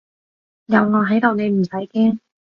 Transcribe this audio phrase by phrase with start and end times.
[0.65, 2.17] 有我喺度你唔使驚